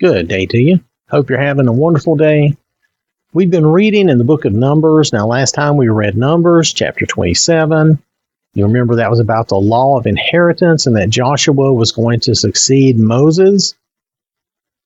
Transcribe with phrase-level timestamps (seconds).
[0.00, 0.80] Good day to you.
[1.10, 2.56] Hope you're having a wonderful day.
[3.34, 5.12] We've been reading in the book of Numbers.
[5.12, 8.02] Now, last time we read Numbers, chapter 27.
[8.54, 12.34] You remember that was about the law of inheritance and that Joshua was going to
[12.34, 13.74] succeed Moses.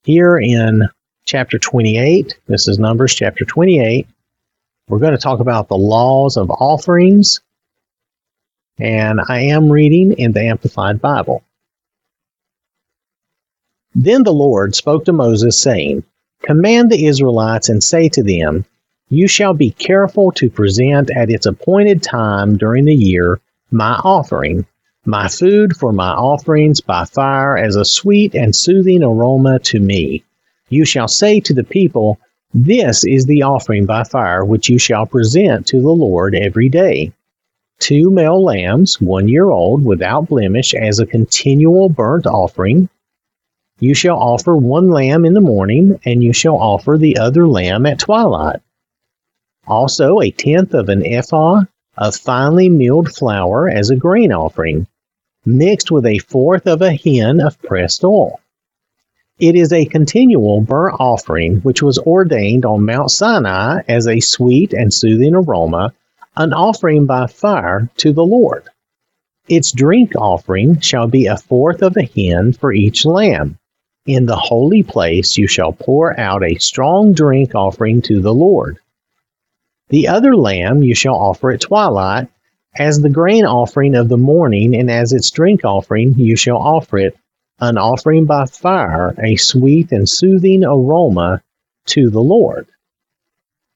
[0.02, 0.88] Here in
[1.24, 4.08] chapter 28, this is Numbers chapter 28,
[4.88, 7.40] we're going to talk about the laws of offerings.
[8.80, 11.44] And I am reading in the Amplified Bible.
[13.96, 16.02] Then the Lord spoke to Moses, saying,
[16.42, 18.64] Command the Israelites and say to them,
[19.08, 23.40] You shall be careful to present at its appointed time during the year
[23.70, 24.66] my offering,
[25.06, 30.24] my food for my offerings by fire as a sweet and soothing aroma to me.
[30.70, 32.18] You shall say to the people,
[32.52, 37.12] This is the offering by fire which you shall present to the Lord every day.
[37.78, 42.88] Two male lambs, one year old, without blemish, as a continual burnt offering
[43.80, 47.84] you shall offer one lamb in the morning, and you shall offer the other lamb
[47.84, 48.60] at twilight.
[49.66, 51.62] Also, a tenth of an ephah
[51.98, 54.86] of finely milled flour as a grain offering,
[55.44, 58.40] mixed with a fourth of a hin of pressed oil.
[59.38, 64.72] It is a continual burnt offering which was ordained on Mount Sinai as a sweet
[64.72, 65.92] and soothing aroma,
[66.36, 68.64] an offering by fire to the Lord.
[69.48, 73.58] Its drink offering shall be a fourth of a hin for each lamb
[74.06, 78.78] in the holy place you shall pour out a strong drink offering to the Lord.
[79.88, 82.28] The other lamb you shall offer at twilight,
[82.76, 86.98] as the grain offering of the morning, and as its drink offering you shall offer
[86.98, 87.16] it,
[87.60, 91.42] an offering by fire, a sweet and soothing aroma
[91.86, 92.66] to the Lord.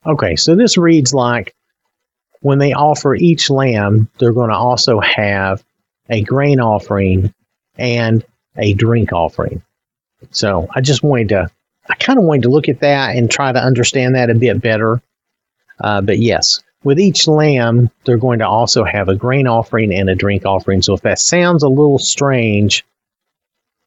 [0.04, 1.54] Okay, so this reads like
[2.40, 5.62] when they offer each lamb, they're going to also have
[6.08, 7.32] a grain offering
[7.76, 8.24] and
[8.56, 9.62] a drink offering.
[10.30, 11.50] So I just wanted to,
[11.88, 14.60] I kind of wanted to look at that and try to understand that a bit
[14.60, 15.00] better.
[15.80, 20.08] Uh, but yes, with each lamb, they're going to also have a grain offering and
[20.08, 20.82] a drink offering.
[20.82, 22.84] So if that sounds a little strange,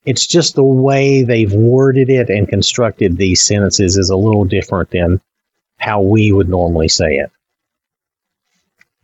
[0.05, 4.89] it's just the way they've worded it and constructed these sentences is a little different
[4.89, 5.21] than
[5.77, 7.31] how we would normally say it.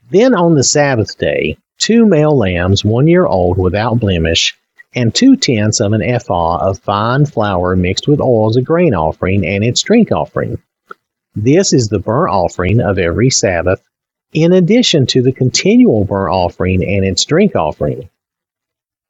[0.10, 4.58] Then on the Sabbath day, two male lambs, one year old without blemish,
[4.96, 8.94] and two tenths of an ephah of fine flour mixed with oil as a grain
[8.94, 10.58] offering and its drink offering.
[11.36, 13.82] This is the burnt offering of every Sabbath,
[14.34, 18.10] in addition to the continual burnt offering and its drink offering.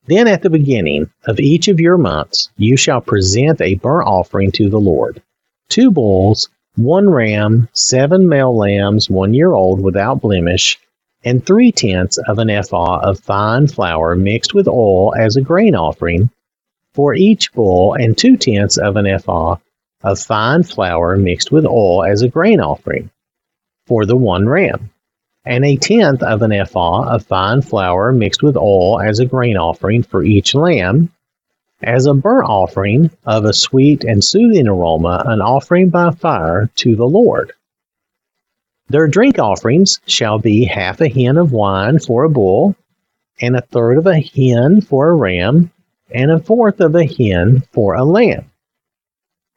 [0.07, 4.51] Then at the beginning of each of your months, you shall present a burnt offering
[4.53, 5.21] to the Lord
[5.69, 10.79] two bulls, one ram, seven male lambs, one year old without blemish,
[11.23, 15.75] and three tenths of an ephah of fine flour mixed with oil as a grain
[15.75, 16.29] offering.
[16.93, 19.57] For each bull, and two tenths of an ephah
[20.03, 23.09] of fine flour mixed with oil as a grain offering.
[23.85, 24.89] For the one ram,
[25.45, 29.57] and a tenth of an ephah of fine flour mixed with oil as a grain
[29.57, 31.11] offering for each lamb,
[31.81, 36.95] as a burnt offering of a sweet and soothing aroma, an offering by fire to
[36.95, 37.53] the Lord.
[38.89, 42.73] Their drink offerings shall be half a hin of wine for a bull,
[43.41, 45.71] and a third of a hin for a ram,
[46.09, 48.45] and a fourth of a hin for a lamb.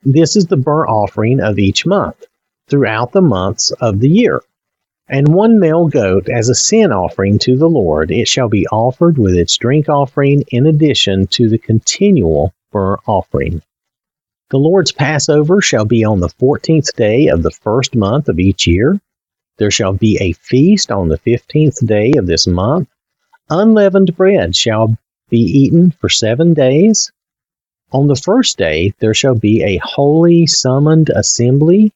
[0.03, 2.25] This is the burnt offering of each month,
[2.69, 4.43] throughout the months of the year.
[5.09, 9.17] And one male goat as a sin offering to the Lord, it shall be offered
[9.17, 13.63] with its drink offering in addition to the continual burnt offering.
[14.51, 18.67] The Lord's Passover shall be on the fourteenth day of the first month of each
[18.67, 19.01] year.
[19.61, 22.89] There shall be a feast on the fifteenth day of this month.
[23.51, 24.97] Unleavened bread shall
[25.29, 27.13] be eaten for seven days.
[27.93, 31.93] On the first day there shall be a holy summoned assembly.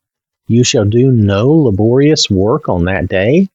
[0.46, 3.48] You shall do no laborious work on that day,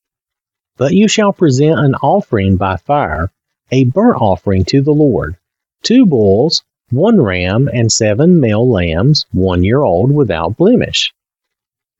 [0.75, 3.31] but you shall present an offering by fire,
[3.69, 5.37] a burnt offering to the Lord,
[5.83, 11.13] two bulls, one ram, and seven male lambs, one year old without blemish.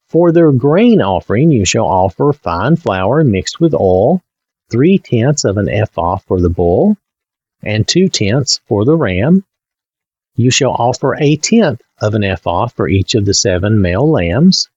[0.09, 4.23] For their grain offering you shall offer fine flour mixed with oil,
[4.71, 6.97] three tenths of an ephah for the bull,
[7.61, 9.45] and two tenths for the ram.
[10.35, 14.67] You shall offer a tenth of an ephah for each of the seven male lambs,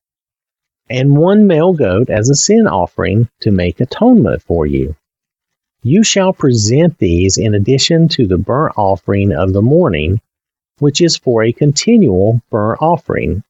[0.91, 4.97] and one male goat as a sin offering to make atonement for you.
[5.83, 10.21] You shall present these in addition to the burnt offering of the morning,
[10.79, 13.43] which is for a continual burnt offering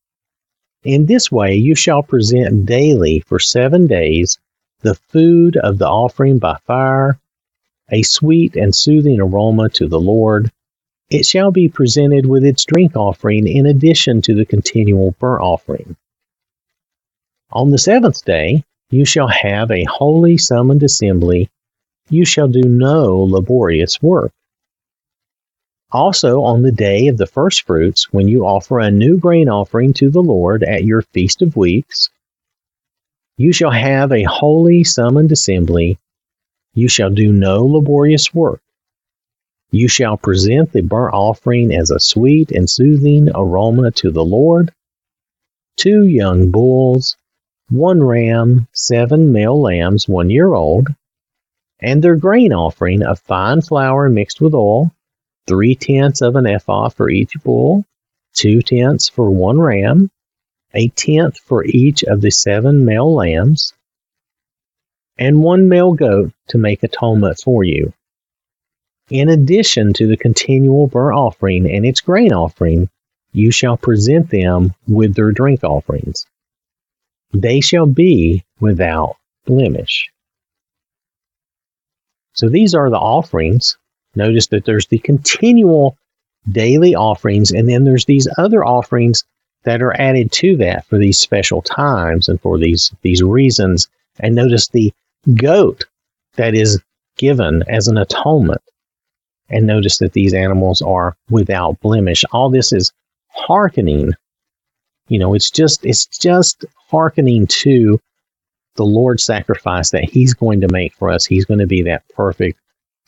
[0.84, 4.38] in this way you shall present daily for seven days
[4.80, 7.18] the food of the offering by fire,
[7.90, 10.50] a sweet and soothing aroma to the Lord.
[11.10, 15.96] it shall be presented with its drink offering in addition to the continual burnt offering.
[17.52, 21.48] On the seventh day you shall have a holy summoned assembly.
[22.08, 24.32] You shall do no laborious work.
[25.92, 29.92] Also, on the day of the first fruits, when you offer a new grain offering
[29.92, 32.08] to the Lord at your feast of weeks,
[33.36, 35.98] you shall have a holy summoned assembly.
[36.72, 38.62] You shall do no laborious work.
[39.70, 44.72] You shall present the burnt offering as a sweet and soothing aroma to the Lord.
[45.76, 47.16] Two young bulls,
[47.68, 50.88] one ram, seven male lambs one year old,
[51.80, 54.90] and their grain offering of fine flour mixed with oil,
[55.46, 57.84] three tenths of an ephah for each bull,
[58.34, 60.10] two tenths for one ram,
[60.74, 63.72] a tenth for each of the seven male lambs,
[65.18, 67.92] and one male goat to make atonement for you
[69.12, 72.88] in addition to the continual burnt offering and its grain offering,
[73.32, 76.26] you shall present them with their drink offerings.
[77.32, 80.10] They shall be without blemish.
[82.34, 83.76] So these are the offerings.
[84.14, 85.96] Notice that there's the continual
[86.50, 89.24] daily offerings, and then there's these other offerings
[89.64, 93.88] that are added to that for these special times and for these these reasons.
[94.20, 94.92] And notice the
[95.34, 95.84] goat
[96.36, 96.80] that is
[97.16, 98.62] given as an atonement
[99.52, 102.24] and notice that these animals are without blemish.
[102.32, 102.92] All this is
[103.28, 104.12] hearkening.
[105.08, 108.00] You know, it's just it's just hearkening to
[108.76, 111.26] the Lord's sacrifice that He's going to make for us.
[111.26, 112.58] He's going to be that perfect,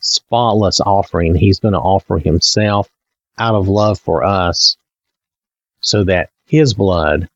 [0.04, 1.34] spotless offering.
[1.34, 2.88] He's going to offer Himself
[3.38, 4.76] out of love for us
[5.80, 7.28] so that His blood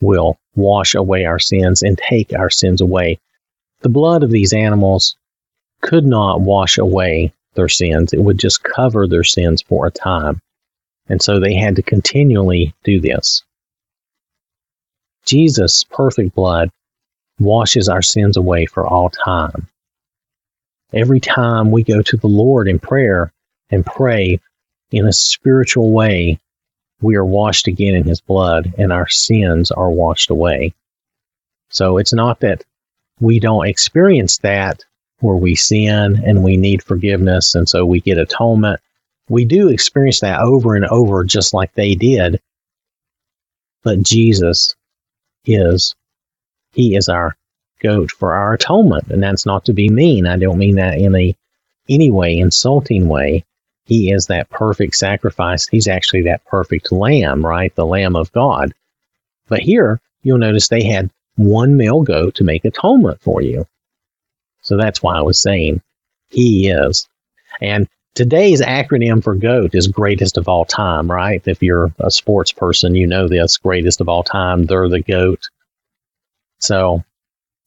[0.00, 3.18] will wash away our sins and take our sins away.
[3.80, 5.16] The blood of these animals
[5.80, 8.12] could not wash away their sins.
[8.12, 10.40] It would just cover their sins for a time.
[11.08, 13.42] And so they had to continually do this.
[15.24, 16.70] Jesus' perfect blood
[17.38, 19.68] washes our sins away for all time.
[20.92, 23.32] Every time we go to the Lord in prayer
[23.70, 24.40] and pray
[24.90, 26.38] in a spiritual way,
[27.00, 30.74] we are washed again in His blood and our sins are washed away.
[31.70, 32.64] So it's not that
[33.20, 34.84] we don't experience that
[35.20, 38.80] where we sin and we need forgiveness, and so we get atonement.
[39.28, 42.40] We do experience that over and over, just like they did.
[43.84, 44.74] But Jesus
[45.46, 45.94] is,
[46.72, 47.36] He is our
[47.82, 49.08] goat for our atonement.
[49.10, 50.26] And that's not to be mean.
[50.26, 51.36] I don't mean that in a
[51.88, 53.44] any way insulting way.
[53.84, 55.66] He is that perfect sacrifice.
[55.68, 57.74] He's actually that perfect lamb, right?
[57.74, 58.72] The lamb of God.
[59.48, 63.66] But here, you'll notice they had one male goat to make atonement for you.
[64.62, 65.82] So that's why I was saying
[66.30, 67.08] he is.
[67.60, 71.42] And today's acronym for GOAT is greatest of all time, right?
[71.46, 74.64] If you're a sports person, you know this greatest of all time.
[74.64, 75.40] They're the GOAT.
[76.58, 77.04] So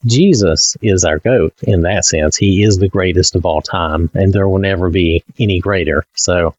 [0.06, 2.36] Jesus is our GOAT in that sense.
[2.36, 6.06] He is the greatest of all time, and there will never be any greater.
[6.15, 6.56] So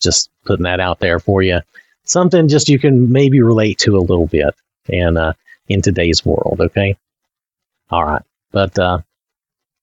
[0.00, 1.60] just putting that out there for you.
[2.04, 4.54] Something just you can maybe relate to a little bit
[4.88, 5.32] and uh,
[5.68, 6.96] in today's world, okay?
[7.90, 8.22] All right.
[8.52, 8.98] But uh,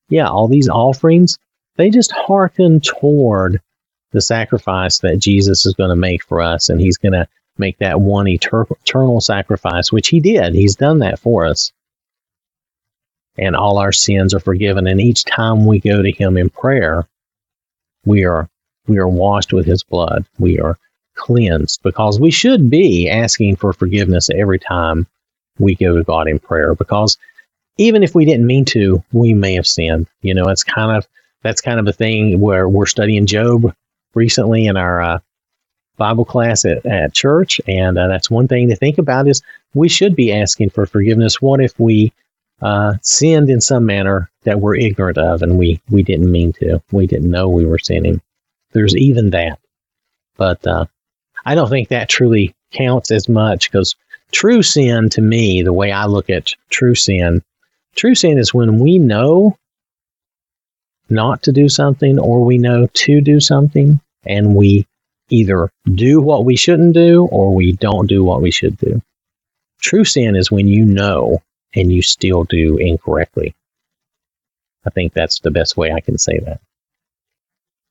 [0.09, 1.39] yeah, all these offerings,
[1.77, 3.59] they just hearken toward
[4.11, 6.69] the sacrifice that Jesus is going to make for us.
[6.69, 7.27] And he's going to
[7.57, 10.53] make that one eternal sacrifice, which he did.
[10.53, 11.71] He's done that for us.
[13.37, 14.87] And all our sins are forgiven.
[14.87, 17.07] And each time we go to him in prayer,
[18.05, 18.49] we are
[18.87, 20.25] we are washed with his blood.
[20.39, 20.77] We are
[21.15, 25.07] cleansed because we should be asking for forgiveness every time
[25.59, 27.17] we go to God in prayer because
[27.77, 30.07] even if we didn't mean to, we may have sinned.
[30.21, 31.07] You know, it's kind of
[31.41, 33.73] that's kind of a thing where we're studying Job
[34.13, 35.19] recently in our uh,
[35.97, 39.41] Bible class at, at church, and uh, that's one thing to think about is
[39.73, 41.41] we should be asking for forgiveness.
[41.41, 42.13] What if we
[42.61, 46.81] uh, sinned in some manner that we're ignorant of, and we we didn't mean to,
[46.91, 48.21] we didn't know we were sinning?
[48.73, 49.59] There's even that,
[50.37, 50.85] but uh,
[51.45, 53.95] I don't think that truly counts as much because
[54.31, 57.41] true sin to me, the way I look at true sin,
[57.95, 59.57] True sin is when we know
[61.09, 64.87] not to do something or we know to do something and we
[65.29, 69.01] either do what we shouldn't do or we don't do what we should do.
[69.81, 71.41] True sin is when you know
[71.75, 73.55] and you still do incorrectly.
[74.85, 76.59] I think that's the best way I can say that.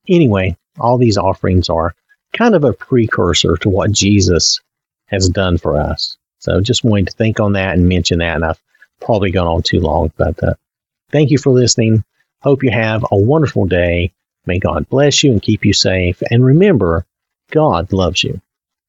[0.08, 1.94] Anyway, all these offerings are
[2.32, 4.60] kind of a precursor to what Jesus
[5.06, 6.16] has done for us.
[6.38, 8.36] So just wanted to think on that and mention that.
[8.36, 8.60] And I've
[9.00, 10.54] probably gone on too long, but uh,
[11.10, 12.04] thank you for listening.
[12.40, 14.12] Hope you have a wonderful day.
[14.46, 16.22] May God bless you and keep you safe.
[16.30, 17.04] And remember,
[17.50, 18.40] God loves you.